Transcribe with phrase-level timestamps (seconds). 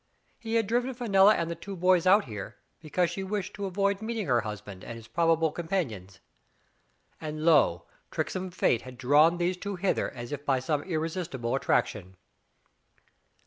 [0.39, 4.01] He had driven Fenella and the two boys out here, because she wished to avoid
[4.01, 6.07] meeting her husband and his probable compan ion.
[7.21, 7.85] And, lo!
[8.09, 12.17] tricksome fate had drawn these two hither as by some irresistible attraction.